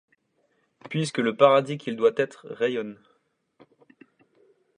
[0.89, 2.97] Puisque le paradis qu’il doit être-rayonne